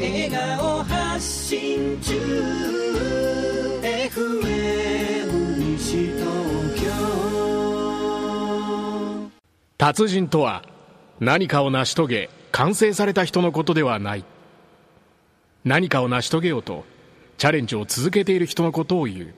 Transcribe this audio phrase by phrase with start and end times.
[0.00, 2.14] 笑顔発信中。
[3.82, 6.22] FM 西東
[6.80, 6.90] 京
[9.76, 10.62] 達人とは
[11.18, 14.24] 何かを成し遂げ完成された人のことではない。
[15.64, 16.84] 何かを成し遂げようと
[17.36, 19.34] チャレンジを続けている人のことを言う。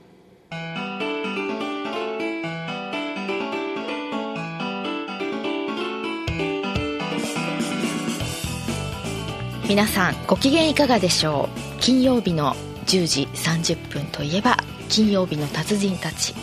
[9.70, 11.48] 皆さんご機嫌いかがでしょ
[11.78, 11.80] う。
[11.80, 12.54] 金曜日の
[12.86, 14.56] 10時30分といえば
[14.88, 16.34] 金曜日の達人たち。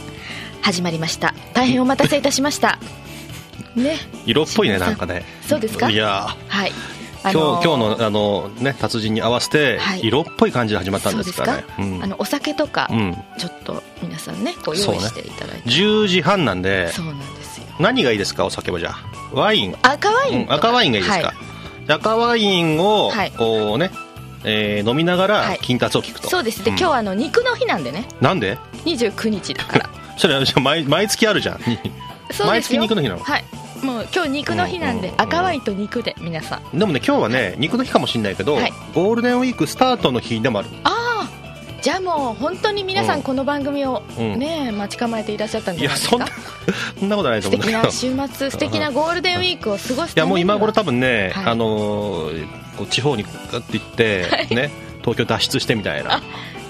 [0.62, 1.34] 始まりました。
[1.54, 2.80] 大変お待たせいたしました。
[3.76, 3.98] ね。
[4.26, 5.26] 色っぽいねなんかね。
[5.46, 5.90] そうですか？
[5.90, 6.72] いやはい。
[7.24, 7.66] 今日今日
[8.00, 10.06] のあのね達人に合わせてはい。
[10.06, 11.68] 色っぽい感じで始まったんですかですか？
[11.78, 12.04] らね、うん。
[12.04, 13.18] あのお酒とかうん。
[13.38, 15.70] ちょっと皆さんねこう用意していただいて。
[15.70, 17.66] 10時半なんでそうなんですよ。
[17.80, 18.98] 何がいいですかお酒はじゃあ。
[19.34, 19.76] ワイン。
[19.82, 21.47] 赤ワインうん赤ワインがいいですか、はい
[21.88, 23.32] 赤ワインをはい。
[23.32, 23.92] こうね、
[24.44, 25.58] えー飲みながはい。
[25.58, 26.64] ら金達を聞くと、そうです。
[26.64, 26.74] で、ん。
[26.74, 28.06] 今日はあの肉の日なんでね。
[28.22, 29.90] なんで？29日だから。
[30.18, 31.60] それ毎毎月あるじゃん。
[32.32, 32.82] そう毎ですよ。
[32.82, 33.24] 月肉の日なの？
[33.24, 33.44] はい。
[33.84, 36.80] もう今日肉の日なんで赤ワインと肉で皆さん。
[36.80, 38.74] でもね今日はね肉の日かもしれないけど、はい。
[38.96, 40.70] ゴールデンウィークスタートの日でもある。
[40.84, 40.97] ああ
[41.82, 43.20] じゃあもう本当に皆さうん。
[43.20, 44.40] んこの番組をうん。
[44.40, 46.16] ね、待ち構えていらっしゃったんじゃないですか？
[46.18, 46.44] いやそんな
[47.00, 50.20] そんなことないと素敵思うんだけどな週末素敵なゴールデンウィークを過ごすい。
[50.20, 51.46] やもう今頃多分ね、はい。
[51.46, 52.30] あの
[52.90, 56.22] 地方にガッて行って、ね東京脱出してみたいな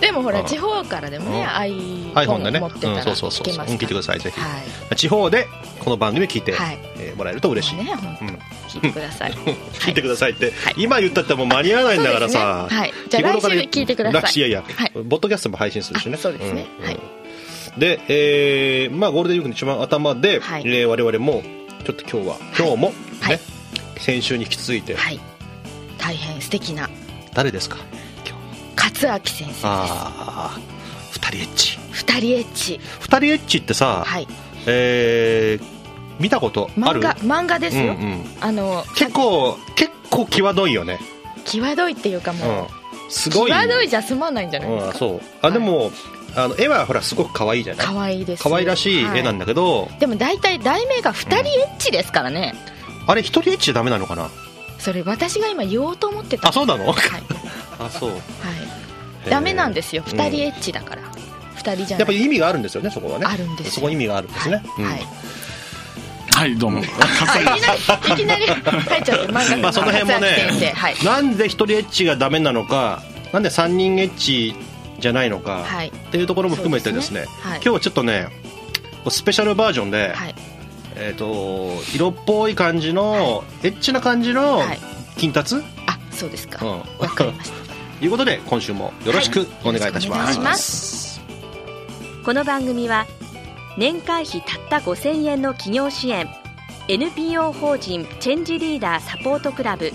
[0.02, 0.46] でもほらうん。
[0.46, 2.14] 地方からでもねうん。
[2.14, 4.48] iPhone でね、持ってたらうん、そうそうそう聞けますうん聞いてくださいぜひ、は
[4.92, 4.96] い。
[4.96, 5.48] 地方で
[5.80, 6.78] この番組聞いて、はい。
[7.00, 9.32] えーもらえると嬉しい、聞いてくださ い。
[9.32, 10.76] 聞いてくださいって、はい。
[10.78, 12.94] 今言ったってもう間に合わないんだからさ、はい。
[13.10, 14.32] じゃあ来週聞いてください。
[14.38, 14.92] いやいや、はい。
[15.04, 16.16] ボッドキャストも配信するしね。
[16.16, 16.66] あそうですね。
[16.84, 17.00] はい。
[17.80, 20.64] で、えーまあ、ゴールデンウィークの一番頭で、はい。
[20.66, 21.42] えー我々も
[21.86, 23.40] ちょっと今日は今日も、ねはい。
[24.00, 25.20] 先週に引き続いて、はい。
[25.98, 26.88] 大変素敵な。
[27.34, 27.78] 誰ですか？
[28.94, 29.62] 勝明先生です。
[29.64, 30.60] ああ
[31.12, 31.80] 二人エッチ。
[31.92, 32.80] 二人エッチ。
[33.00, 34.28] 二人エッチってさ、はい。
[34.66, 35.78] えー
[36.20, 37.00] 見たことある？
[37.00, 41.00] 漫画漫画ですよ、うんうん、あの結構結構際どいよね、
[41.46, 43.52] 際どいっていうかもう、うん、すごい。
[43.52, 45.22] 際どいじゃ済まないんじゃないですうん、か、そう。
[45.44, 45.92] あでも、
[46.36, 47.86] あの絵はほらすごく可愛いじゃない？
[47.86, 48.42] 可愛いです。
[48.42, 52.56] 可愛らしい絵なんだ、だけど、はいでも大体題名が二人エッチですからね、
[53.06, 54.32] あれ一人エッチじゃダメなのかな？
[54.80, 56.50] それ私が今言おうと思ってた。
[56.50, 56.92] あそうなの？
[56.92, 56.96] はい、
[57.80, 58.10] あそう。
[58.12, 60.04] はい、ダメなんですよ。
[60.06, 61.02] うん二人エッチだから。
[61.56, 62.00] 二人じゃない。
[62.00, 63.26] やっぱり意味があるんですよねそこはね。
[63.26, 63.72] あるんですよ。
[63.74, 64.86] そこに意味があるんですね、うん。
[64.86, 65.08] はい。
[66.32, 66.82] はい、どうも。
[66.82, 66.86] はい、
[67.44, 67.80] いきなり
[68.14, 70.96] いきなり入っちゃって漫画まあその辺もねはい。
[71.04, 73.02] なんで一人エッチがダメなのか
[73.34, 74.56] なんで三人エッチ
[75.00, 75.88] じゃないのか、はい。
[75.88, 77.26] っていうところも含めてですね。
[77.26, 77.34] すね。
[77.42, 77.58] はい。
[77.58, 78.30] 今日はちょっとね
[79.10, 80.36] スペシャルバージョンで、はい。
[80.96, 84.80] えー、と色っぽい感じの、エッチな感じのはい。
[85.18, 85.56] 金達、
[85.88, 86.64] あそうですか。
[86.66, 86.80] うん。
[87.00, 87.58] わかりました。
[87.58, 87.67] と
[88.02, 91.22] いうことで今週もよろしくお願いいたします,、よろしくお願いします。
[92.24, 93.06] この番組は
[93.78, 96.28] 年会費たった5000円の企業支援
[96.88, 99.92] NPO 法人チェンジリーダーサポートクラブ。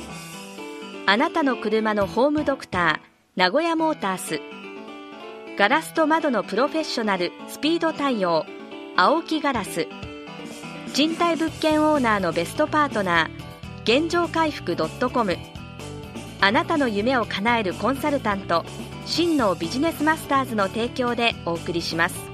[1.06, 4.40] あなたの車のホームドクター名古屋モータース。
[5.56, 8.46] ガラスと窓のプロフェッショナルスピード対応
[8.96, 9.86] 青木ガラス
[10.94, 15.36] 賃貸物件オーナーのベストパートナー現状回復 .com
[16.44, 18.64] あなたの夢を叶えるコンサルタント
[19.06, 22.31] 真のビジネスマスターズの提供でお送りします。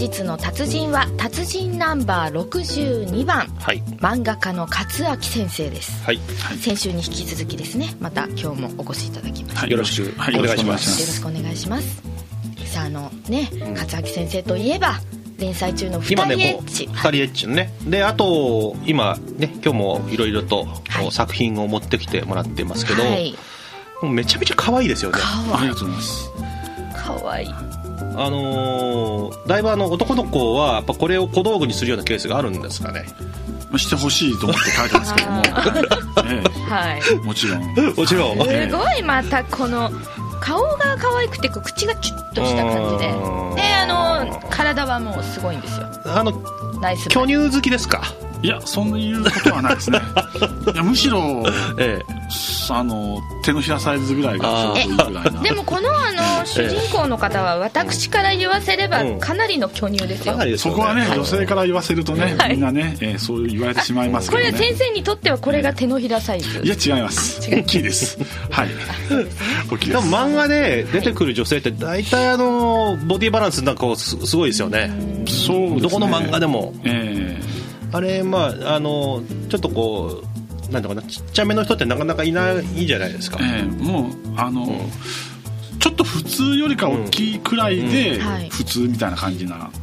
[0.00, 3.46] 日の達人は達人ナンバー62番。
[3.58, 3.82] はい。
[3.98, 6.02] 漫画家の勝明先生です。
[6.04, 6.18] はい。
[6.58, 7.94] 先週に引き続きですね。
[8.00, 9.70] また今日もお越しいただきました、はい。
[9.70, 10.18] よろしく。
[10.18, 10.38] はい。
[10.38, 12.02] お願いしまよろしくお願いします。
[12.64, 15.00] さああのね、勝明先生といえば
[15.38, 17.74] 連載中の二今ねもう人エッチ、二人エッチのね。
[17.82, 21.10] であと今ね今日もいろいろと、はい。
[21.10, 23.02] 作品を持ってきてもらってますけど、
[24.08, 25.18] めちゃめちゃ可愛いですよね。
[25.52, 26.30] ありがとうございます。
[26.94, 27.48] かわいい
[28.22, 33.06] あのーだいぶあの男の子はやっぱこれを小道具にするようなケースがあるんですかね？
[33.70, 37.00] まあしてほしいと思って書いたんですけども、 えはい。
[37.12, 37.62] えもちろん。
[37.94, 38.38] もちろん。
[38.48, 39.90] えすごいまたこの
[40.40, 43.10] 顔が可愛くてこう口がチュッとした感じで。
[43.12, 45.86] うんであの体はもうすごいんですよ。
[46.06, 46.32] あの
[46.80, 48.02] ナイス巨乳好きですか？
[48.42, 50.00] いや、そういうことはないですね。
[50.72, 51.42] いやむしろ、
[51.78, 52.00] え
[52.70, 55.42] あの手のひらサイズぐらいがちょうどいいぐらいな。
[55.42, 61.18] でもこのあの主人公の方は私から言わせればうんかなりの巨乳ですよ、かなりですよそこはね、はい。
[61.18, 62.52] 女性から言わせるとね、はい。
[62.52, 64.64] みんなね、えーそう言われてしまいますこれけどね。
[64.64, 66.60] 先生にとってはこれが手のひらサイズ。
[66.62, 67.40] いや違います。
[67.50, 68.18] 大きいです。
[68.50, 68.68] はい。
[69.70, 70.02] 大きいです。
[70.02, 74.90] でも漫画で出てくる女性って大体あのボディバランスなんかこうすすごいですよね。
[75.26, 75.80] そうですね。
[75.80, 76.74] どこの漫画でも。
[76.84, 77.40] え。
[77.92, 80.26] あれまああのちょっとこう
[80.70, 83.38] なんだかなちっちゃめの人ってなかなかいないじゃないですか。
[83.38, 84.66] ーえーもうあの、
[85.78, 88.18] ちょっと普通よりか大きいくらいで
[88.50, 89.79] 普通みたいな感じなうん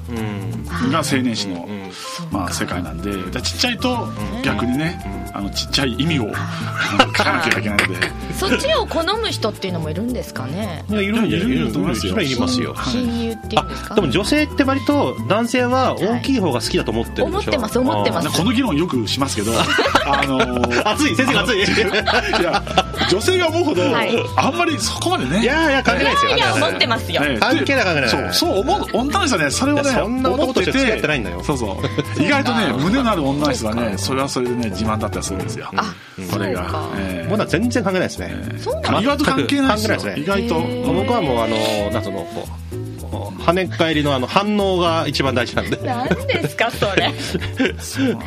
[0.91, 1.91] が青年誌の、うん
[2.31, 3.11] まあ、世界なんで
[3.41, 4.07] ちっちゃいと
[4.43, 8.11] 逆にねあのちっちゃい意味をあの 書かなきゃいけないので。
[8.37, 10.85] そっちを好む人っていうのもいるんですかね。
[10.89, 12.19] いやいるんじゃないいると思いますよ。
[12.21, 12.73] いりますよ。
[12.75, 13.93] はい親友っていうんですか？
[13.93, 17.27] あでも女性って割と男性は大きい方が好きだと思ってるでしょ。
[17.29, 18.29] 思ってます思ってます。
[18.29, 19.53] この議論よくしますけど。
[20.05, 21.57] あのー熱い先生が熱い。
[21.57, 21.63] い
[22.43, 22.63] や
[23.09, 24.11] 女性が思うほど、はい。
[24.35, 25.41] あんまりそこまでね。
[25.41, 26.29] いやいや関係ないですよ。
[26.29, 27.39] いやいや思ってますよ、ええ。
[27.39, 28.09] 関係ない関係ない。
[28.09, 31.43] そうそう思う女の人はねそれをねそんな男として付き合ってないんだよ。
[31.43, 32.23] そうそう。
[32.23, 35.69] 意外とね 胸のある女の人はねそれはそれでね自慢だったりするんですよ。
[35.75, 35.93] あ
[36.29, 36.89] それが。
[37.29, 38.35] まだ全然関係ないですね。
[38.99, 40.15] 意外と関係ないですね。
[40.17, 40.55] 意外と。
[40.59, 42.77] 僕はもうあのなんつうのこう
[43.41, 45.77] 跳ね返りのあの反応が一番大事なんで。
[45.77, 47.13] い何ですかそれ。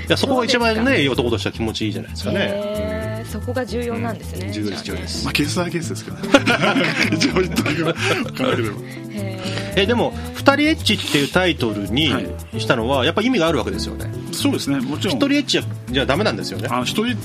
[0.09, 3.11] やそこが一番ね男としては気持ちいいじゃないですかね。
[3.31, 6.23] そこが重要なんですね、重要です重要ですまあケースはケースですけどね。
[7.15, 8.77] 一応言っとく考えてれば。
[9.13, 12.27] へえでも「二人エッチ」っていうタイトルにはい。
[12.59, 14.11] したのはやっぱ意味があるわけですよね。
[14.33, 14.81] そうですね。
[14.81, 15.17] もちろん。
[15.17, 16.69] 一人エッチじゃダメなんですよね。
[16.71, 17.17] あの一人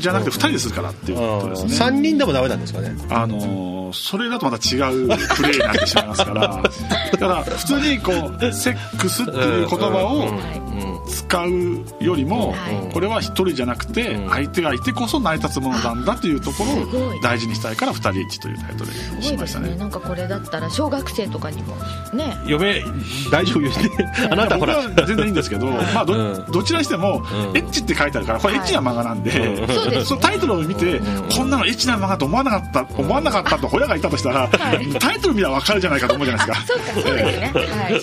[0.00, 1.86] じゃなくて二人でするからっていうことですね。
[1.86, 2.94] 3人でもダメなんですかね。
[3.10, 6.62] あのーそれだとまた違うプレイになってしまいますから
[7.12, 10.28] だから普通にこうセックスっていう言葉を
[11.06, 12.92] 使うよりも、はい。
[12.92, 14.30] これは一人じゃなくてうん。
[14.30, 19.70] 相手がいてこそ成り立つものなんだというところを大事にしたいから二人エッチというタイトルにしましたね。
[19.70, 19.76] ね。
[19.76, 21.76] なんかこれだったら小学生とかにも
[22.12, 22.36] ね。
[22.46, 22.82] 嫁
[23.30, 23.70] 大丈夫よ
[24.30, 24.82] あなたほら。
[25.06, 26.52] 全然いいんですけど、まあどうん。
[26.52, 27.56] どちらにしても、うん。
[27.56, 29.68] エッチって書いてあるからこれエッチな漫画なんで、うん。
[29.68, 30.04] そうですね。
[30.04, 31.00] そのタイトルを見て、
[31.36, 36.66] こんなのエッチな漫画と思わなかった思わなかったと親がいたとしたら、タイトル見れば分かるじゃないかと思うじゃないですか。
[36.66, 37.52] そうかそうですね。
[37.54, 37.92] はい。
[37.92, 38.02] はい。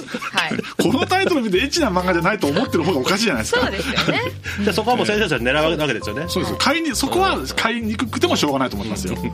[0.83, 3.61] このタイトル見てエッチな漫画じゃないと思ってる方がおかしいじゃないですか。
[3.61, 4.21] そうですよね。
[4.63, 6.25] じゃあそこはもう先生たちは狙うわけですよね。
[6.27, 6.55] そうです。
[6.57, 9.21] 買いにそこは買いにくくてもしょうがないと思いますよ、はい。
[9.23, 9.29] そう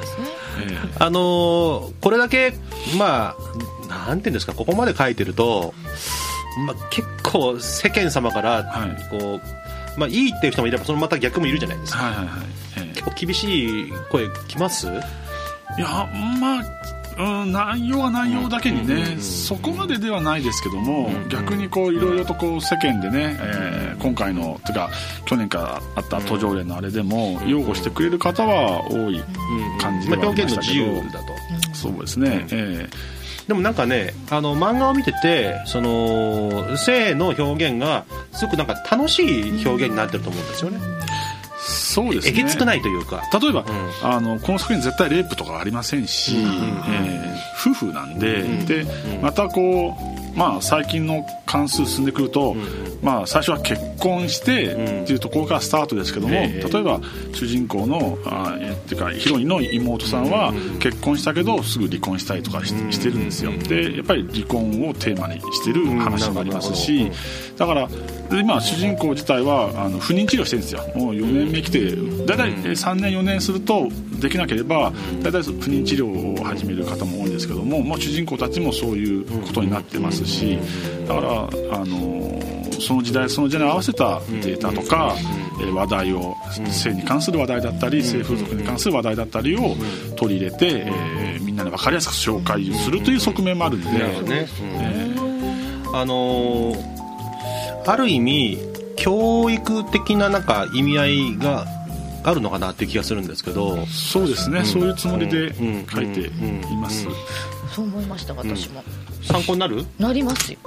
[0.00, 0.26] ですね。
[0.70, 2.54] えあのーこれだけ
[2.96, 3.36] ま
[3.90, 5.74] あなんていうんですかここまで書いてると、
[6.66, 9.18] まあ、結構世間様からはい。
[9.18, 9.40] こ
[9.96, 12.00] う、まあ、いいっていう人もいればそのまた逆もいるじゃないですか。
[12.00, 14.88] えはいはいはい、え結構厳しい声きます？
[14.88, 15.00] え
[15.78, 16.08] いや
[16.40, 16.62] まあ
[17.18, 24.90] うん、内容は内容だけにね、そこまでではないですけども、逆にこういろいろとこう世間でね、えー今回のというか
[25.26, 29.20] 去年からあった途上連のあれでも擁護してくれる方は多い
[29.80, 31.74] 感じでまあ、はあり表現の自ましたけど、由だと。
[31.74, 32.88] そうですね、え
[33.46, 40.78] でもなんかねあの漫画を見ててその性の表現がすごくなんか楽しい表現になってると思うんですよね。
[40.78, 40.97] ー
[41.98, 42.34] そうですね。
[42.38, 43.66] えげつくないというか例えば、ん。
[44.02, 48.86] あのこの作品絶対レイプとかありませんし、えー夫婦なんで,、で
[49.20, 49.96] またこ
[50.34, 52.54] う、まあ、最近の関数進んでくると、
[53.02, 55.02] まあ、最初は結婚してうん。
[55.02, 56.68] っていうところからスタートですけども、ええ。
[56.72, 57.00] 例えば
[57.32, 63.52] 主人公のあえっていうかヒロインの妹さんは結婚したけどすぐ離婚したりとかししてるんですよ。
[63.52, 67.10] でやっぱり離婚をテーマにしてる話もありますし
[67.56, 67.88] だから
[68.30, 70.82] 今主人公自体はあの不妊治療してるんですよ。
[70.94, 71.90] もう4年目来て
[72.26, 73.88] 大体3年4年すると
[74.20, 74.92] できなければ
[75.22, 80.58] 大体不妊治療を始める方も多いんですけども、まあ、主人公たちもそういうことになってますし
[81.06, 81.30] だから
[81.72, 82.40] あの
[82.80, 85.38] その時代その時代に合わせたデータとか、えー
[85.74, 86.36] 話題を
[86.70, 89.74] 性に関する話題だったり性風俗に関する話題だったりを
[90.14, 93.88] 取り入れて、えーみんなに分かりやすく紹介するという側面もあるんで。
[95.92, 96.97] あのー
[97.90, 98.58] ある意味
[98.96, 101.66] 教育的ななんか意味合いが
[102.24, 103.86] あるのかなっていう気がするんですけど。
[103.86, 105.86] そうですね、そういうつもりでうん。
[105.86, 106.30] 書いてい
[106.76, 107.14] ます、うん。
[107.74, 108.82] そう思いました私も、
[109.22, 109.76] 参考になる？
[109.76, 110.58] ねなりますよ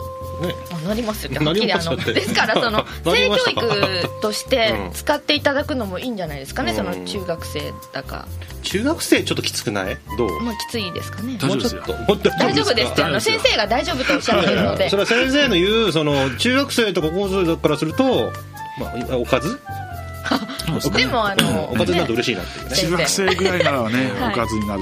[0.74, 1.32] あなりますよ。
[1.44, 4.92] はっきりあの ですからその性教育としてうん。
[4.94, 6.78] 使っていただくのもいいんじゃないですかね、うん。
[6.78, 8.28] その中学生だか。
[8.64, 9.98] 中学生ちょっときつくない？
[10.18, 10.40] どう？
[10.42, 11.38] まあきついですかね。
[11.40, 12.14] 大丈夫ですよもうちょっと。
[12.14, 14.90] もっと大丈夫ですってあの先生が大丈夫とおっしゃってるので。
[14.90, 18.32] それは先生の言うその中学生とか高校生からすると、
[18.80, 19.60] まあ、おかず？
[20.80, 22.75] でもあのおかずになるとね嬉しいなっていうね。
[22.75, 24.34] 中学生ぐらいならね、はい。
[24.34, 24.82] おかずになる、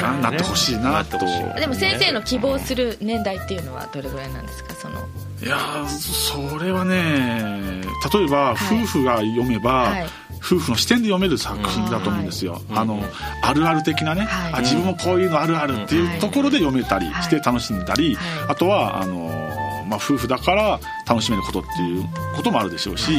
[0.00, 1.18] ななってほしいなと。
[1.58, 4.74] でも先生の希望する年代っていうのはどれぐらいなんですか？
[4.74, 5.00] その。
[5.42, 8.82] いやーそれはね例えばはい。
[8.82, 10.06] 夫婦が読めば、はい。
[10.42, 13.02] 夫婦の視点で読める作品だと思うんですよ、あの
[13.42, 14.54] あるある的なね、はい。
[14.54, 18.50] あ自分もこういうのあるあるっていうところで読めたりして楽しんだり、はい。
[18.52, 19.28] あとはあの、
[19.86, 23.12] まあ、夫婦だから楽しめることっていうこともあるでしょうし、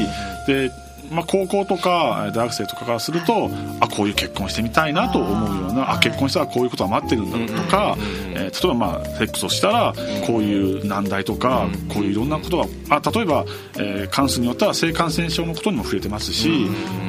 [0.48, 0.72] で
[1.12, 3.50] まあ、高校とか大学生とかからすると、
[3.82, 7.96] あこういう結婚してみたいなと思うようなあ結婚したらこういうことが待ってるんだとか、
[8.34, 9.94] えー例えばまあセックスをしたら
[10.28, 13.46] こういう難題とか、こういういろんなことがあ例えば、
[13.78, 16.50] えー関数によっては性感染症のことにも触れてますし、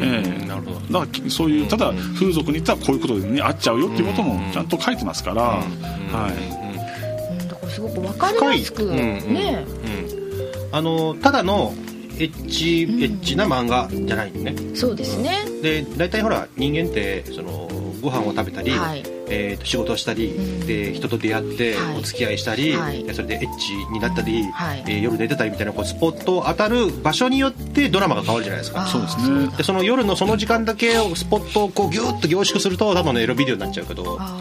[0.01, 0.81] えーなるほど。
[1.01, 5.63] だからそういうただ風俗に行ったらこういうことに合っちゃうよっていうこともちゃんと書いてますから、は
[6.31, 7.49] い、うん。
[7.49, 8.99] だからすごく分かりやすく深い。
[8.99, 9.35] うん。
[9.35, 9.65] ね
[10.73, 11.75] あのただの
[12.19, 14.55] エッチエッチな漫画じゃないんね。
[14.75, 15.45] そうですね。
[15.63, 17.69] で大体ほら人間ってその
[18.01, 19.03] ご飯を食べたり、はい。
[19.29, 20.67] えーと仕事をしたり、ん。
[20.67, 21.99] で人と出会ってはい。
[21.99, 23.03] お付き合いしたり、はい。
[23.05, 24.85] でそれでエッチになったり、はい。
[24.87, 28.87] えー夜寝てたりみたいなこうスポットを当たる場所によってドラマが変わるじゃないですか。
[28.87, 29.49] そうですね。
[29.57, 34.39] でその夜のその時間だけをスポットをこうギュッと凝縮するとただのエロビデオになっちゃうけどあ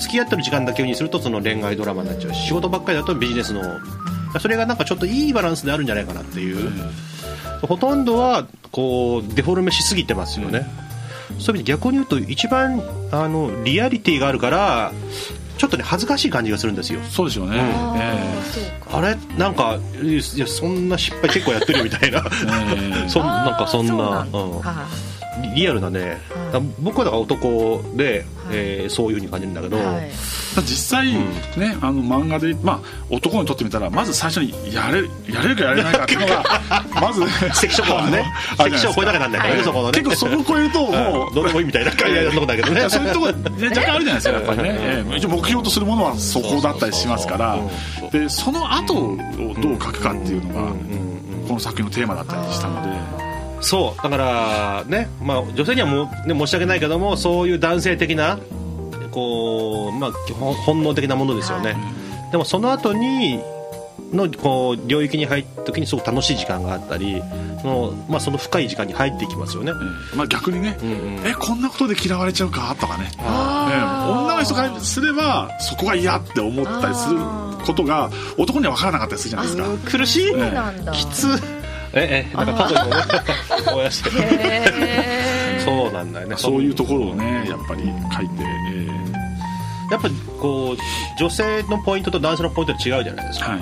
[0.00, 3.62] 付き合ってる時間だけにするとその恋愛ドラマになっちゃうし仕事ばっかりだとビジネスの
[4.38, 6.70] それがなんかちょっといいバランスであるんじゃないかなっていう、
[7.62, 10.66] ほとんどはこうデフォルメしすぎてますよね、
[11.38, 14.92] そういう意味で逆に言うと一番あのリアリティがあるから
[15.58, 17.00] ちょっとね恥ずかしい感じがするんですよ。
[17.02, 19.16] そうでしょうね、うかあれ？
[19.36, 22.22] なんかいやそんな失敗結構やってるよみたいな。
[23.08, 24.26] そんなんかそんな。
[24.32, 25.54] ううん。
[25.54, 26.18] リアルなね、
[26.52, 29.80] だ僕はだから男で、えーそういうふうに感じるんだけど、い。
[29.80, 30.10] はい
[30.56, 31.12] 実際、
[31.56, 35.02] ねあの漫画で、まあ、男にとってみたらまず最初にやれ
[35.32, 36.44] やれるかやれないかっていうのが
[37.00, 38.24] まず関所はね。
[38.56, 39.64] 関所を超えなきゃなんないからね、はい。
[39.64, 40.02] そこのね。
[40.02, 42.88] 結構そこを超えるともうどうでもいいみたいな感じのとこだけどね。
[42.88, 47.56] そういうところ、ね、 若干あるじゃないですかやっぱりね、ええ一応目標とするものはそこだったりしますから。
[47.56, 49.18] そうそうでその後を
[49.62, 50.72] どう書くかっていうのが
[51.46, 53.19] この作品のテーマだったりしたので
[53.60, 58.38] そうだからね、まあ、女性にはもう、ね、申し訳ないけどもそういう男性的な
[59.10, 61.76] こう、まあ、基本本能的なものですよね、
[62.32, 63.40] でもその後に
[64.12, 67.22] のこう領域に入った時にすごく楽しい時間があったり
[67.62, 69.74] その,、まあ、その深い時間に入っていきますよね、え
[70.14, 70.86] えまあ、逆にね、んう
[71.20, 71.26] ん。
[71.26, 72.74] えこんなことで嫌われちゃうか？
[72.80, 73.08] とかね。
[73.18, 77.18] ええあ女の人からすればそこが嫌って思ったりする
[77.64, 79.98] ことが男には分からなかったりするじゃないですか。
[79.98, 80.28] 苦しい？
[80.30, 80.92] そうなんだ。
[80.92, 81.59] きつ
[81.92, 82.80] ええなんか過去に
[83.72, 84.10] 思い出して。
[85.64, 86.36] そうなんだよね。
[86.36, 87.82] そういうところをねやっぱり
[88.16, 88.88] 書いて、え
[89.90, 90.08] やっぱ
[90.40, 90.76] こう
[91.18, 93.60] 女性のポイントと男性のポイントって違うじゃないですか、えはい。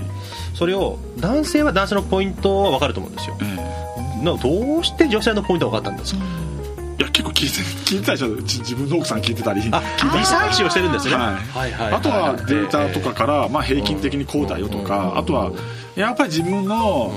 [0.54, 3.36] それを男性は男性のポイントは分かると思うんですよ。
[3.42, 7.56] えなどうして女性のポイントが分かったんですか、えいや結構聞いて
[7.88, 9.80] 聞いてたでしょじ自分の奥さん聞いてたりあ
[10.18, 11.72] リサーチをしてるんですね、はい。
[11.72, 15.52] はいあとはデータとかから、まあ、平均的にこうだよとか、あとは
[15.94, 17.12] やっぱり自分の、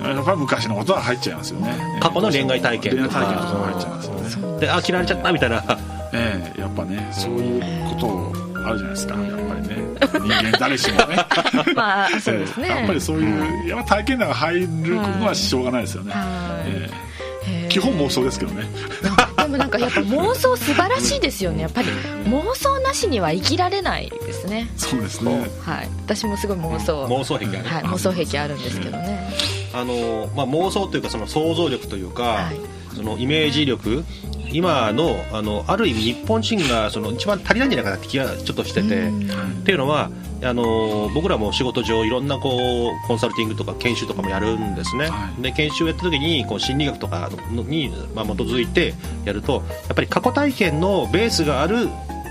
[0.00, 1.98] やっぱり昔のことは入っちゃいますよね。
[2.00, 4.60] 過去の恋愛体験恋愛体験とかも入っちゃいますよね。
[4.60, 5.64] であ嫌われちゃったみたいな。
[6.12, 7.62] ええやっぱねそういう
[7.94, 9.14] ことあるじゃないですか。
[9.14, 9.76] やっぱりね。
[9.98, 11.16] 人間誰しもね。
[11.74, 12.68] まあそうですね。
[12.68, 16.70] ええやっぱりそういう、やっぱ体験談が入るのはしょうがないですよね、はい
[17.50, 17.68] ええ。
[17.68, 18.64] 基本妄想ですけどね。
[19.48, 21.62] でもなんかやっぱ妄想素晴らしいですよね。
[21.62, 21.88] やっぱり
[22.26, 24.68] 妄想なしには生きられないですね。
[24.76, 25.48] そうですね。
[25.64, 25.88] はい。
[26.04, 27.06] 私もすごい妄想。
[27.06, 29.30] 妄想癖がね、はい、妄想癖あるんですけどね、
[29.72, 32.56] あのまあ、妄想というかその想像力というか、はい。
[32.94, 34.04] そのイメージ力
[34.50, 39.12] 今のあのある意味日本人がその一番足りないんじゃないかなって気がちょっとしてて、っ
[39.64, 40.10] ていうのは
[40.42, 45.42] あの僕らも仕事上いろんなこうコンサルティングとか研修とかもやるんですね、はい。
[45.42, 48.94] で研修をやった時にこう心理学とかのに、まあ、基づいて
[49.24, 51.88] やるとやっぱり過去体験のベースがある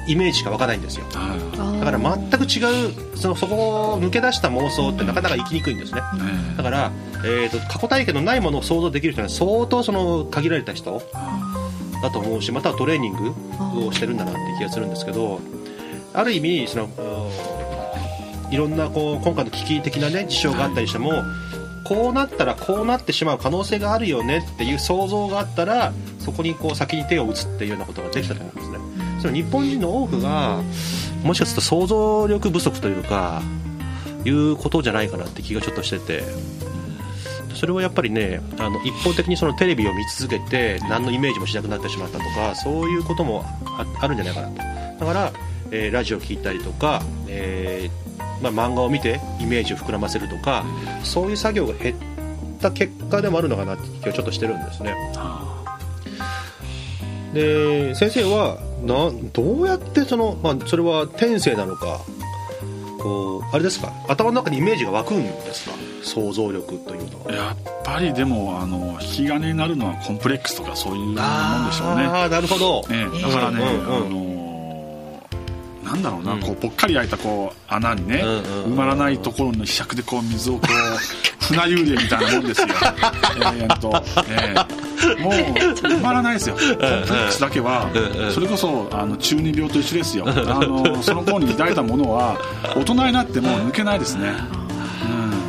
[0.07, 1.05] イメージしか湧かないんですよ。
[1.13, 1.79] はい。
[1.79, 3.55] だから全く違うそのそこ
[3.93, 6.01] を抜け出した妄想ってなかなか生きにくいんですね。
[6.55, 6.91] だから、
[7.25, 11.01] えー、と過去体験のないものを想像できる人は相当その限られた人
[12.01, 13.33] だと思うしまたはトレーニング
[13.87, 15.39] をしてるんだなって気がするんですけど
[16.13, 21.11] ある意味そのうんいろんなこう今回の危機的な、ね、事象があったりしても
[21.83, 28.77] こうなったらこうなってしまう可能性があるよねっていう想像があったらそこにこう先に手を打つっていうようなことができたと思うんですね。
[29.21, 30.61] その日本人の多くが
[31.23, 33.41] もしかすると想像力不足というか
[34.25, 36.23] いうことじゃないかなって気がちょっとしてて。
[37.55, 44.99] それはやっぱりねあの一方的にそのテレビを見続けて何のイメージもしなくなってしまったとかそういうこともああるんじゃないかなと。
[44.99, 45.33] だから、
[45.71, 48.07] えーラジオを聞いたりとか、えー
[48.41, 50.65] まあ、漫画を見てイメージを膨らませるとか
[51.03, 51.95] そういう作業が減っ
[52.61, 54.95] た結果でもあるのかなって気がちょっとしてるんですね
[57.33, 61.99] で先生はなどうやってその、まあ、それは天性なのか
[62.99, 63.91] こうあれですか？
[64.07, 65.75] 頭の中にイメージが湧くんですか？
[66.03, 67.31] 想像力というのは。
[67.33, 71.19] やっぱりでもあの引き金になるのはコンプレックスとかそういうもんで
[71.73, 72.03] しょうね。
[72.05, 74.37] ああなるほど、ええだからね、うんうんあの
[75.83, 78.41] なんだろうな、こうぽっかり開いたこう穴にね、うんうん
[78.73, 80.67] 埋まらないところのひしゃくでこう水をこう
[81.45, 82.67] 船幽霊みたいなもんですよ。
[83.55, 84.86] えーっと、ええ
[85.19, 86.55] もう埋まらないですよ。
[86.59, 87.89] コンプレックスだけは
[88.33, 90.25] それこそあの中二病と一緒ですよ。
[90.27, 92.37] あのその頃に抱いたものは
[92.75, 94.33] 大人になっても抜けないですね、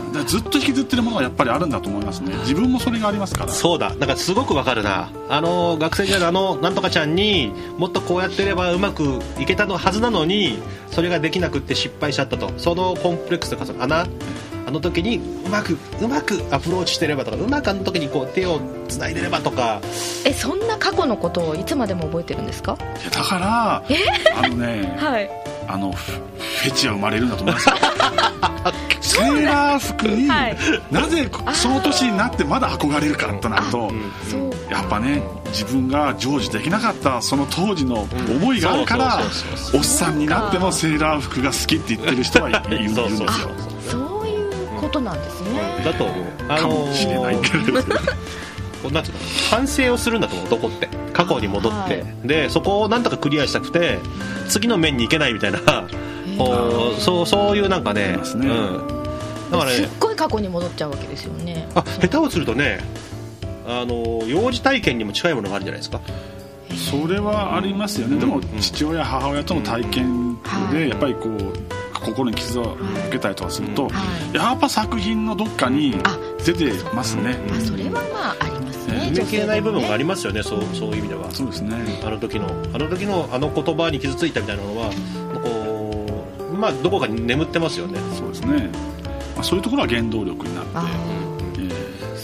[0.07, 2.35] うん、だからずっと引きずってるものはやっぱりあるんだと思いますね。
[2.40, 3.52] 自分もそれがありますから。
[3.52, 3.95] そうだ。
[3.95, 5.11] なんかすごくわかるな。
[5.28, 10.59] あの学生時代のあのなんとかちゃんにもっとこうやってればうまくいけたのはずなのに
[10.90, 12.50] それができなくって失敗しちゃったと。
[12.59, 14.07] そのコンプレックスとかその穴
[14.69, 19.81] あの時にうまくうまくアプローチしてればとかうまくあの時にこう手をつないでればとか。
[20.27, 22.77] えそんな過去のことをいつまでも覚えてるんですか？
[23.01, 23.83] いやだから
[24.37, 25.31] あのね はい。
[25.67, 27.77] あのフフェチは生まれるんだと思いますよ。
[29.01, 30.57] セーラー服にはい。
[30.91, 33.91] なぜその年になってまだ憧れるかとなると
[34.71, 39.21] やっぱね自分が成就できなかったその当時の思いがあるから
[39.75, 43.29] おっさんになってもセーラー服が好きって言ってる人はいいるんですよ
[44.88, 45.83] ことなんですね。
[45.85, 47.83] だと思うあかもしれないけれど。
[48.83, 50.88] こうなんていうの反省をするんだと思う男って。
[51.12, 52.04] 過去に戻って、はい。
[52.25, 53.99] でそこをなんとかクリアしたくて
[54.49, 55.59] 次の面に行けないみたいな。
[56.38, 58.16] こうそうそういうなんかねね。
[58.16, 58.88] うん、
[59.50, 61.68] だからすっねごい過去に戻っちゃうわけですよね。
[61.75, 62.78] あ下手をするとね
[63.66, 66.00] あの幼児体験にも近いものがあるんじゃないですか。
[66.90, 68.18] それはありますよね。
[68.18, 70.75] でも父親母親との体験はい。
[70.75, 71.68] でやっぱりこう
[72.11, 73.91] 心に傷を受けたりとかするとは
[74.33, 74.37] い。
[74.37, 77.37] やっぱ作品のどっかにあ出てますね。
[77.57, 78.00] あそれはま
[78.31, 79.11] あありますね。
[79.12, 80.43] 埋めきれない部分がありまますよね。
[80.43, 81.31] そうそういう意味では。
[81.31, 81.77] そうですね。
[82.05, 84.91] あの時のあの時のあの言葉に傷ついたみたいなのは
[85.43, 88.00] こうまあどこかに眠ってますよね。
[88.19, 88.71] そうですね、
[89.37, 90.71] まあ、そういうところは原動力になって。
[90.75, 91.29] あえー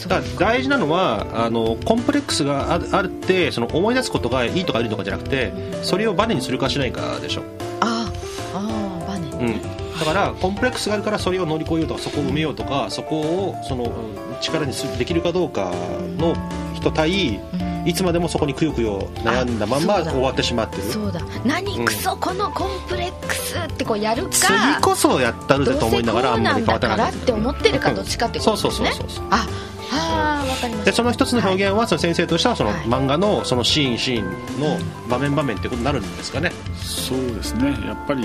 [0.07, 5.51] だから大事なのはあのコンプレックスがああるってその思い出すことがいいとか悪いとかじゃなくて
[5.81, 7.43] それをバネにするかしないかでしょ、
[7.79, 8.11] あ
[8.53, 9.61] ああバネうん、
[9.99, 15.71] だからコンプレックスがあるからそれを乗り越えようとかそこを埋めようとかそこをそのうん力にするできるかどうか
[16.17, 16.35] の
[16.73, 17.39] 人対
[17.85, 20.83] いつまでもそこにくよくよ悩んだまんま終わってしまってる。
[20.83, 21.21] そうだ。
[21.45, 24.29] 何クソこのコンプレックスってこうやるか。
[24.31, 24.49] 次
[24.81, 29.47] こそやったるぜと思いながらあんまり変わなんだからってなかって思ってるかどっちかってこそうとですねそうそうそうあ
[29.91, 30.85] あーわかりました。
[30.85, 32.79] でその一つの表現はその先生としてはそのはい。
[32.81, 36.51] 漫画のそのシーンシーンの場面場面ってことになるんですかね。
[36.75, 37.77] そうですね。
[37.85, 38.23] やっぱり、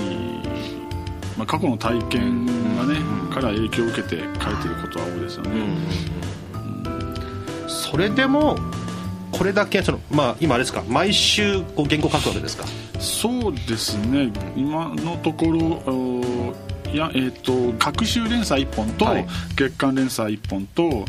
[1.41, 2.45] まあ、過去の体験
[2.77, 3.01] がね、
[3.33, 5.51] から影響を受けて書いてることは多いですよね、
[7.67, 8.59] それでも
[9.33, 12.65] これだけその、まあ、今あれですか毎週こう原稿書くわけですか？
[13.01, 14.31] そうですね。
[14.55, 16.55] 今のところお
[16.93, 19.27] いやえっ、と各週連載1本と、はい。
[19.57, 21.07] 月間連載1本と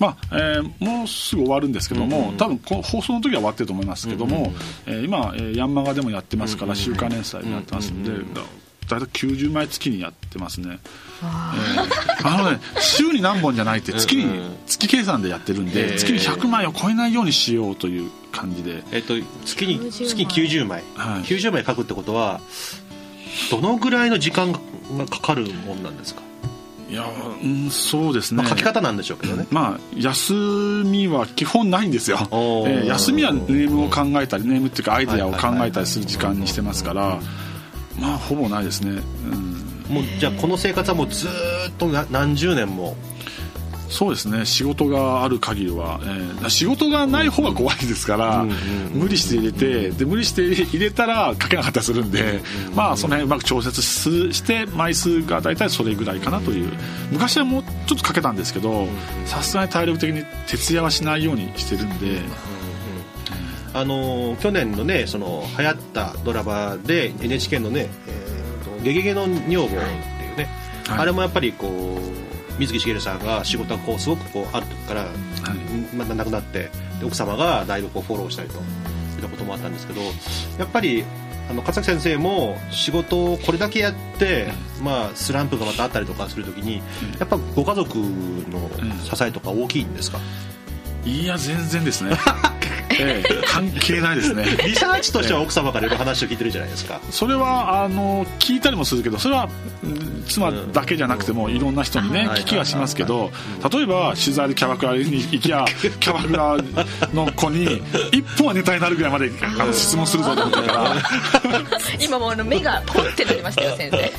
[0.00, 4.52] まあえーもうすぐ終わるんですけども、多分こ放送の時は終わってると思いますけども、
[4.86, 8.44] えー今、えーヤンマガでもやってますから、週刊連載もやってますんで、だだい
[8.88, 10.78] たい90枚月にやってますね、
[11.22, 14.26] えーあのね週に何本じゃないって月に、
[14.66, 18.82] 月計算でやってるんで、えー月に100枚を超えないようにしようという感じで。
[18.92, 21.22] えっと月に90月に90枚、はい。
[21.22, 22.40] 90枚書くってことは
[23.50, 24.58] どのぐらいの時間が
[25.06, 26.22] かかるもんなんですか、
[26.88, 27.04] いや
[27.42, 37.20] うんそうですね、まあ、書き方なんでしょうけどね、まあ休みは基本ないんですよ、えー休みはネームを考えたりネームっていうかアイデアを考えたりする時間にしてますから
[38.00, 39.02] まあほぼないですね、
[39.88, 41.30] うん、もうじゃあこの生活はもうずー
[41.70, 42.96] っとな何十年も。
[43.90, 44.44] そうですね。
[44.44, 48.46] 仕事がある限りは、えー仕事がない方が怖いですから、
[48.92, 52.40] 無理して入れてで無理して入れたら書けなかったりするんで、
[52.74, 56.70] まあその辺うまく調節すして枚数が大体それぐらいかなという。
[57.10, 58.86] 昔はもうちょっと書けたんですけど
[59.24, 62.20] さすがに体力的に徹夜はしないようにしてるんで、
[63.78, 70.48] あのー去年のねその流行ったドラマで NHK のね「えーとゲゲゲの女房」っていうね、
[70.86, 70.98] はい。
[71.00, 75.06] あれもやっぱりこう水木しげるさんが仕事がこうすごくこうある時から、
[75.94, 78.58] まあ、亡くなってで奥様がだいぶこうフォローしたりとい
[79.18, 80.00] ったこともあったんですけど
[80.58, 81.04] やっぱり
[81.48, 86.82] あの勝崎先生も仕事をこれだけやって、まあ、スランプがまたあったりとかするときに
[87.18, 88.68] やっぱご家族の
[89.02, 90.18] 支えとか大きいんですか、
[91.06, 92.18] いや全然ですね
[92.98, 94.44] え え関係ないですね。
[94.66, 97.00] リサーチとしては奥様からいろいろ話を聞いてるじゃないですか。
[97.10, 99.48] それはあの聞いたりもするけどそれは
[99.82, 103.30] うん妻だけじゃなくてもいろんな人にねうん聞きはしますけど
[103.72, 105.64] 例えば取材でキャバクラに行きゃ
[106.00, 106.56] キャバクラ
[107.14, 107.80] の子に
[108.12, 110.96] 一本はネタになるぐらいまであの質問するぞと思ったから。
[112.00, 114.12] 今もうあの目がポンってなりましたよ先生。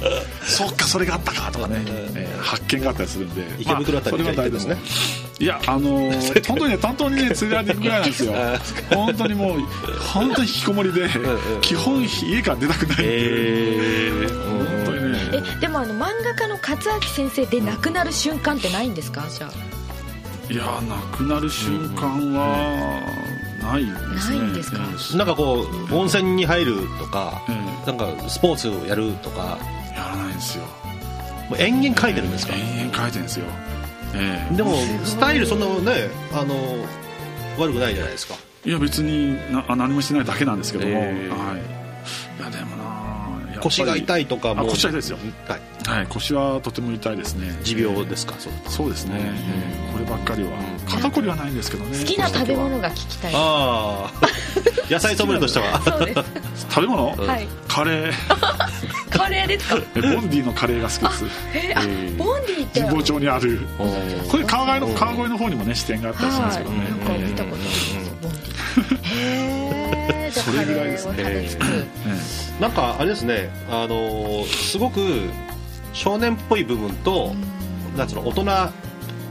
[0.46, 1.82] そっかそれがあったかとかね、
[2.16, 3.44] えー発見があったりするんで。
[3.60, 8.34] 池袋あたりにまあそれは誰でもじゃあ行ってますねいやあのー 本当にね担当にね連れられていくぐらいなんですよ。
[8.94, 9.60] 本当にもう
[10.14, 11.10] 本当に引きこもりで
[11.62, 15.20] 基本家から出たくないんで、え本当にね。
[15.58, 19.24] えでもあの漫画家の勝明先生で亡くなる瞬間ってないんですか？
[19.30, 20.54] じゃあ。
[20.54, 23.00] いや亡くなる瞬間は
[23.62, 24.38] ないですね。
[24.40, 24.80] ないんですか？
[25.14, 29.58] えなんかこう温泉に入るとかええなんかスポーツをやるとか。
[29.94, 30.64] えやらないんですよ。
[31.50, 32.54] もう延々書いてるんですか？
[32.56, 33.46] 延々書いてるんですよ
[34.16, 34.56] ええ。
[34.56, 36.56] でもスタイルそんなねあの
[37.58, 38.36] 悪くないじゃないですか。
[38.66, 41.30] いや別になあ何もしてないだけなんですけども、ええ。
[41.30, 42.42] はい。
[42.42, 42.90] いやでもな
[43.62, 44.62] 腰が痛いとかも。
[44.62, 45.18] あ腰は痛いですよ。
[45.48, 45.60] はい。
[45.88, 47.58] はい腰はとても痛いですね。
[47.64, 49.34] 持病ですかそうそうですね、え
[49.90, 49.94] え。
[49.94, 50.52] こればっかりは。
[50.88, 51.98] 肩こりはないんですけどね。
[51.98, 53.34] 好きな食べ物がが聞きたい。
[53.36, 54.22] ああ。
[54.90, 55.82] 野菜ソムリエとしては。
[56.70, 57.48] 食べ物、はい。
[57.68, 58.14] カレー
[59.10, 59.78] カレーですか？
[59.96, 61.48] えボンディのカレーが好きです。
[61.56, 61.82] えあ
[62.18, 62.82] ボンディって。
[62.82, 63.60] 神保町にある。
[64.30, 68.98] これ川越の川越の方にもね支店があったりしますけどね、はい、なんか見たことありますボンディ。
[69.04, 71.58] へえじゃあそれぐらいですね。
[72.60, 73.50] なんかあれですね。
[73.70, 75.00] あのすごく
[75.94, 77.34] 少年っぽい部分と
[77.98, 78.46] なんつうの大人っ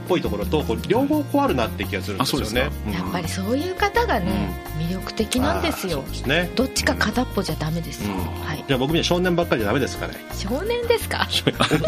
[0.09, 2.69] ぽいところとこう両方こうあるなって気がするんですよね。
[2.87, 2.93] うん。
[2.93, 6.03] やっぱりそういう方がね、魅力的なんですよ。
[6.09, 6.51] ですね。
[6.55, 8.19] どっちか片っぽじゃダメですよ、うん。
[8.45, 8.63] はい。
[8.67, 11.27] じゃあ僕みたいに少年ばっかりじゃダメですかね少年ですか？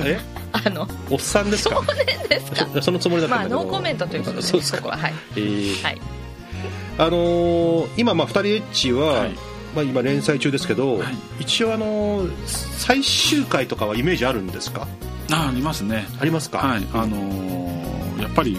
[0.05, 0.19] え？
[0.53, 0.88] あの。
[1.10, 1.75] おっさんですか？
[1.75, 2.67] 少年ですか？
[2.75, 3.63] そ そのつもりだったまあんだけど。
[3.63, 4.81] ノーコメントということで、ね、そうですか。
[4.81, 4.97] こは。
[4.97, 5.84] はい、えー。
[5.84, 6.01] はい、
[6.99, 9.31] あのー今まあ2人エッチは、はい。
[9.75, 11.13] まあ、今連載中ですけど、はい。
[11.39, 14.88] 一応あのー最終回とかはイメージあるんですか？
[15.31, 16.05] あありますね。
[16.19, 16.57] ありますか？
[16.57, 16.86] はい。
[16.93, 17.61] あのー
[18.21, 18.57] やっぱり、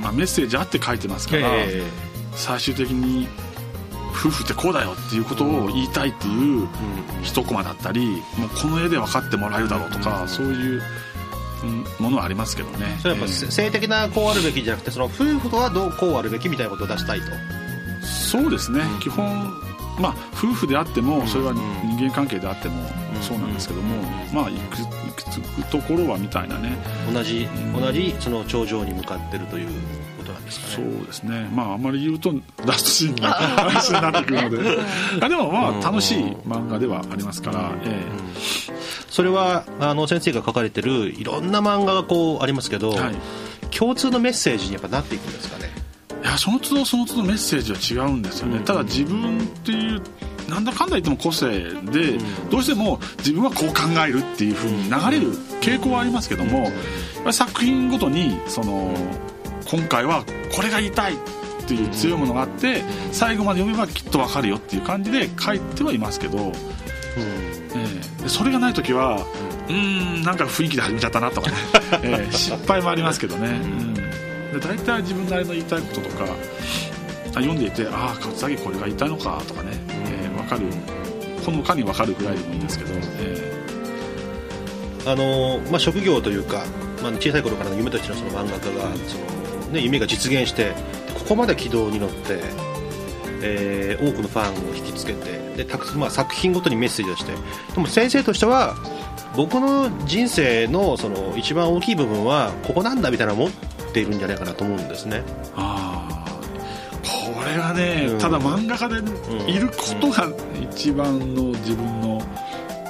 [0.00, 1.82] まあ、メッセージあって書いてますから、え
[2.34, 3.28] 最終的に
[4.10, 6.68] 夫婦ってこうだよっていうことを言いたいっていう
[7.22, 10.82] 一コマだったりもうこの絵で分かってもらえるだろうとか、そういう、
[11.62, 12.96] うんものはありますけどね。
[13.00, 17.26] それはやっぱえー性的なこうあるべきじゃなくてその夫婦とはどうこうあるべきみたいなことを出したいと。
[18.06, 19.50] そうですね、基本
[19.98, 21.58] まあ夫婦であってもそれはうん
[21.96, 22.82] 人間関係であっても
[23.22, 24.76] そうなんですけども、まあいく
[25.22, 26.76] つくところはみたいなね。
[27.12, 27.48] 同じ
[27.78, 29.68] 同じその頂上に向かってるという
[30.18, 31.48] ことなんですかそうねですね。
[31.52, 32.32] まああまり言うと
[32.64, 34.78] ラストシーンが話になってくるので。
[35.20, 38.02] あでもまあ楽しい漫画ではありますから、え
[39.08, 43.14] それはあの先生が書かれてるいろんな漫画がこうありますけど、えはい。
[43.70, 45.70] 共通のメッセージにやっぱなっていくんですかね。
[46.22, 50.02] いやその都度その都度メッセージは違うんですよね、ただ自分っていう
[50.48, 52.18] なんだかんだ言っても個性で、
[52.50, 56.70] どうしても自分はこう考えるっていうふうに流れる傾向はありますけども、
[57.32, 58.94] 作品ごとにその
[59.66, 66.52] 今回はこれが言いたいっていう強いものがあって最後まで読めばきっと分かるよっていう感じで書いてはいますけど、
[67.16, 69.24] えそれがない時は
[69.68, 71.56] うーんなんか雰囲気で始めちゃったなとかね、
[72.04, 74.02] ええ失敗もありますけどね、うん、で
[74.60, 80.23] 大体自分なりの言いたいこととかあ読んでいてああ勝崎これが言いたいのかとかね、え
[80.56, 80.66] かる
[81.44, 83.52] ほのかに分かるぐらいでもいいんですけど、え
[85.06, 86.64] あのまあ、職業というか、
[87.02, 89.18] まあ、小さい頃からの夢としてのその漫画家がそ
[89.66, 90.72] の、ね、夢が実現して
[91.14, 92.40] ここまで軌道に乗って、
[93.42, 97.32] えー多くのファンを引きつけてでたく、まあ、作品ごとにメッセージをして
[97.74, 98.74] でも先生としては
[99.36, 105.22] 僕の人生のその一番大きい部分はここなんだみたいなのを持っているんじゃないかなと思うんですね。
[105.56, 105.83] あ
[107.54, 108.18] れがね、うん。
[108.18, 108.96] ただ漫画家で
[109.50, 110.28] いることが
[110.60, 112.20] 一番の自分の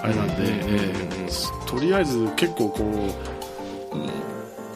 [0.03, 0.40] あれなんで、うん。
[0.42, 0.92] え
[1.27, 1.70] え。
[1.70, 4.11] とりあえず結構こう、うん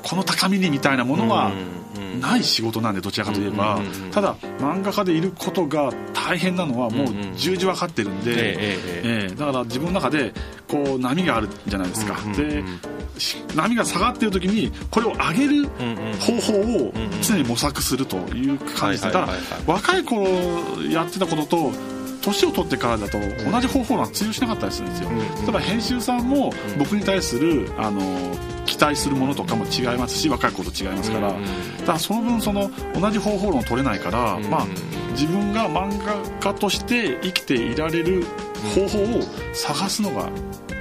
[0.00, 1.52] この高みにみたいなものは
[1.94, 3.78] うんない仕事なんでどちらかといえば、
[4.10, 9.28] ただ漫画家でいることが大変なのはもううんうん重々分かってるんで、ええええ。
[9.28, 9.34] ええ。
[9.34, 10.32] だから自分の中で
[10.68, 12.62] こう波があるじゃないですか、うんうんで
[13.18, 16.52] し波が下がってる時にこれを上げるうんうん方法
[16.86, 19.62] を常に模索するという感じでただはいはいはいはい。
[19.66, 20.24] 若い頃
[20.88, 21.72] やってたことと
[22.22, 23.18] 年を取ってからだと
[23.50, 28.00] 同じ方法が通用しなかったりするんですよ、うんただ編集さんも僕に対するあの
[28.66, 31.44] 期待するものとかも違いますし若い子と違いますから、うんうん
[31.78, 34.50] だからその分その同じ方法論を取れないから、うん。
[34.50, 34.66] まあ、
[35.12, 38.26] 自分が漫画家として生きていられる
[38.74, 39.22] 方法を
[39.54, 40.28] 探すのが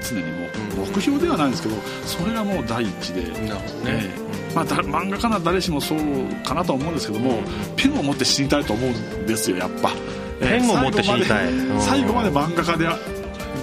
[0.01, 0.47] 常にも
[0.83, 3.51] う目標ではないんですけどそれがもう第一で、ね。
[3.85, 4.27] ええ。
[4.55, 5.99] まあ、だ漫画家なら誰しもそう
[6.43, 7.41] かなとは思うんですけども
[7.75, 9.91] ペンを持って死にたいと思うんですよやっぱ。
[10.39, 11.47] ペンを持って死にたい。
[11.47, 12.87] えー最後まで漫画家で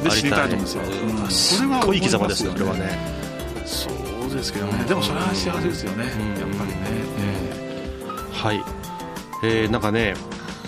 [0.04, 1.30] で死にたいと思うんですよ、うん。
[1.30, 2.98] すっごい生き様ですよそれはね。
[3.64, 4.84] そうですけどね。
[4.84, 6.50] でもそれは幸せですよね、うん。
[6.50, 6.76] やっぱりね、
[8.32, 8.84] はい。
[9.44, 10.14] えー、なんかね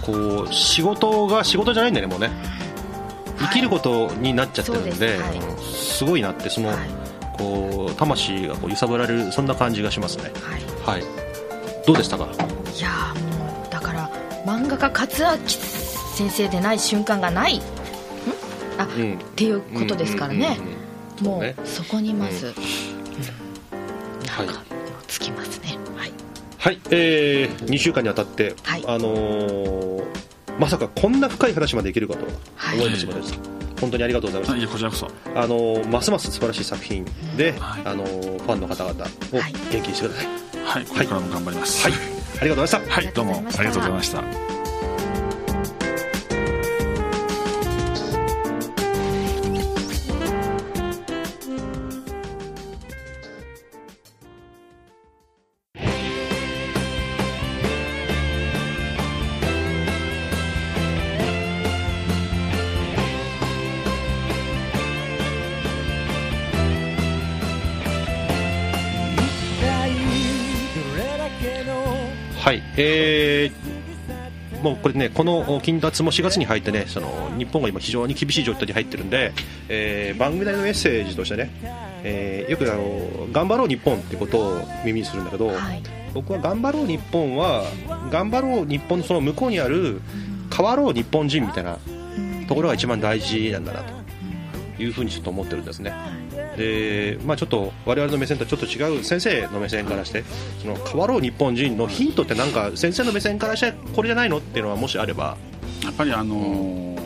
[0.03, 2.31] こう仕事が仕事じゃないんだよねもうね
[3.47, 5.39] 生きることになっちゃってるんで,、はい。
[5.39, 6.05] うんす。
[6.05, 6.79] ごいなってその、はい。
[7.39, 10.33] こう魂がこう揺さぶられるそんな感じがしますね。
[10.85, 10.99] はい。
[10.99, 11.05] はい。
[11.87, 12.25] どうでしたか？
[12.25, 12.29] い
[12.81, 14.11] やーもうだから
[14.45, 17.59] 漫画家勝明先生でない瞬間がない。
[17.59, 17.63] ん？
[18.79, 19.15] あ、うん。
[19.15, 21.55] っていうことですからね、うんうんうんうん。
[21.57, 22.53] もうそこにまず、うん。
[24.29, 24.47] はい。
[24.47, 24.63] なんか
[25.07, 25.77] つきますね。
[25.97, 26.13] はい。
[26.59, 28.85] はい、えー、2週間にわたって、はい。
[28.87, 30.26] あのー
[30.59, 32.79] まさかこんな深い話までいけるかとはい。
[32.79, 33.13] 思いました、
[33.81, 34.57] 本当にありがとうございます。
[34.59, 35.11] いやこちらこそ。
[35.35, 37.05] あのーますます素晴らしい作品
[37.37, 37.83] で、はい。
[37.85, 39.53] あのーファンの方々をはい。
[39.71, 40.27] 元気にしてください。
[40.65, 41.85] はいこれからも頑張ります。
[41.89, 41.93] はい、
[42.41, 42.95] ありがとうございました。
[42.95, 44.56] はい、どうもありがとうございました
[72.47, 79.33] はい、えー、もうこれね、この金達も4月に入ってね、その日本が今、非常に厳しい状態に入ってるんで、
[79.69, 81.51] えー番組内のメッセージとしてね、
[82.05, 85.83] えーよくあの頑張ろう日本ってことを耳にするんだけど、はい。
[86.15, 87.65] 僕は頑張ろう日本は、
[88.13, 90.01] 頑張ろう日本のその向こうにある、
[90.57, 91.79] 変わろう日本人みたいな
[92.47, 93.83] ところが一番大事なんだな
[94.77, 95.93] というふうにちょっと思ってるんですね。
[96.57, 100.25] でまあ、ちょっと我々の目線とはちょっと違う先生の目線からして
[100.61, 105.37] その変わろう日本人のヒントってなんか先生の目線からしてこれじゃないのっていうのはもしあれば。
[105.85, 106.97] やっぱりあのー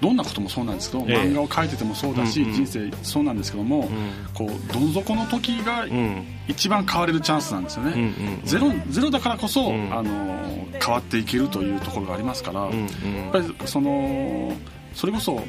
[0.00, 1.16] どんなこともそうなんですけど、ええ。
[1.22, 2.54] 漫画を描いててもそうだし、うんうん。
[2.54, 3.88] 人生そうなんですけども、
[4.34, 6.22] こうどん底の時がうん。
[6.46, 8.40] 一番変われるチャンスなんですよね、うんうん。
[8.44, 9.92] ゼロゼロだからこそ、うん。
[9.92, 12.82] あのー変わっていけるというところがありますから、うんうん。
[12.82, 14.52] やっぱりその
[14.92, 15.42] それこそ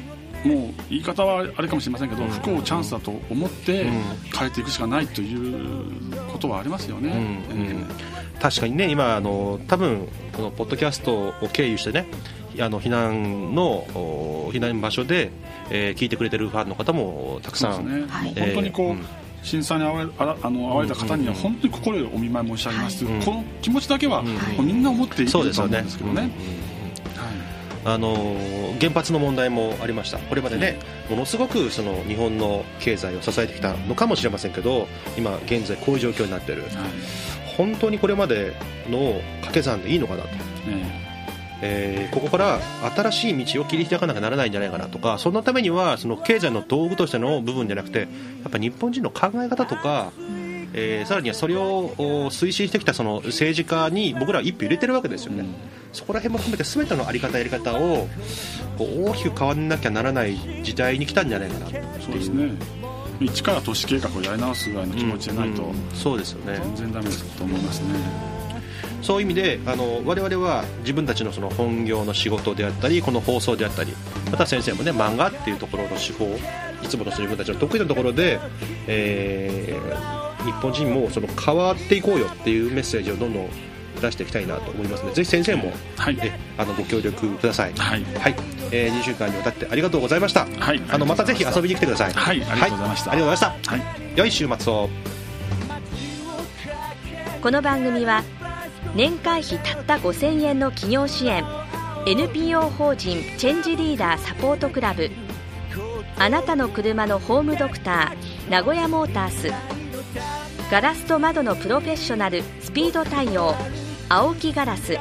[0.44, 2.30] もう言い方はあれかもしれませんけど、うん。
[2.30, 3.90] 不幸をチャンスだと思ってうん。
[4.36, 7.10] 変えていくしかないということはありますよね、
[7.50, 7.60] うん。
[7.60, 7.66] うん。
[7.68, 12.06] え確かにね今あの多分このポッドキャストを経由してね
[12.60, 15.30] あの避難のお避難場所で、
[15.70, 19.06] えー聞いてくれてるファンの方もたくさん、本当にこう、えーうん。
[19.42, 22.98] 震災に遭わわれた方には本当に心よりお見舞い申し上げます。
[22.98, 24.22] という、はいこの気持ちだけは、
[24.58, 26.30] みんな思っていると思うんですけどね。
[27.84, 28.36] あの
[28.80, 36.72] 原発の問題もありました、これまでね、ものすごくその日本の経済を支えてきたのかもしれませんけど、今現在、こういう状況になっている、はい。
[37.56, 38.54] 本当にこれまで
[38.88, 40.28] の掛け算でいいのかなと、
[40.68, 41.08] え
[41.60, 42.08] え。
[42.10, 42.60] ーここから
[42.96, 48.06] 新しい道を切り開かなきゃならないんじゃないかなとか、そのためにはその経済の道具としての部分じゃなくて、や
[48.48, 50.12] っぱ日本人の考え方とか、
[50.74, 55.44] えーさらにはそれをお推進してきたその政治家に僕らは一票入れてるわけですよね。
[55.92, 58.08] そこら辺も含めて全ての在り方やり方を
[58.76, 62.52] こう大きく変わらなきゃならない時代に来たんじゃないかなっていうえそうですね
[63.20, 67.86] 一から都市計画をやり直すぐらいの気持ちでないと、うんそうですよね全然ダメだと思いますね。
[69.02, 73.94] そういう意味であの我々は自分たちのその本業の仕事であったりこの放送であったり
[74.30, 76.26] また先生もね漫画っていうところの手法
[76.82, 78.38] いつもの自分たちの得意なところで、
[78.86, 83.48] えー日本人もその変わっていこうよっていうメッセージをどんどん
[84.00, 87.72] 出していきたいなと思いますのでぜひ先生も、はいえあのご協力ください。
[87.74, 88.34] はいはい、
[88.70, 90.46] えー、2週間にわたってありがとうございました。
[90.46, 92.12] はいあのまたぜひ遊びに来てください。
[92.12, 93.70] はいありがとうございましたはありがとうございました。
[93.72, 93.82] はい
[94.16, 94.88] 良い週末を。
[97.42, 98.24] この番組は
[98.94, 101.44] 年会費たった5000円の企業支援
[102.06, 105.10] NPO 法人チェンジリーダーサポートクラブ
[106.16, 109.77] あなたの車のホームドクター名古屋モータース
[110.70, 113.54] ガラスと窓のプロフェッショナルスピード対応
[114.10, 114.98] 青木ガラス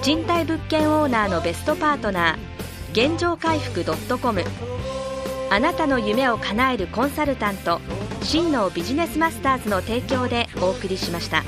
[0.00, 3.84] 賃貸物件オーナーのベストパートナー現状回復
[4.18, 4.42] .com
[5.50, 7.80] あなたの夢を叶えるコンサルタント
[8.22, 11.44] 真のビジネスマスターズの提供でお送りしました。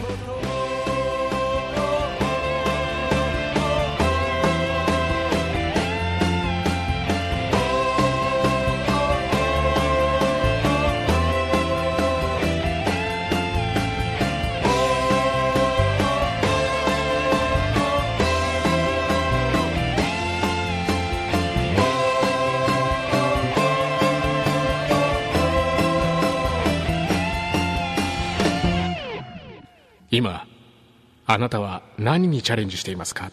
[31.27, 33.33] あなたは何にチャレンジしていますか？